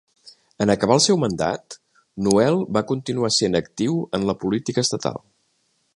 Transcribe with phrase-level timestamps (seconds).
[0.63, 1.77] En acabar el seu mandat,
[2.29, 5.25] Noel va continuar sent actiu en la política estatal.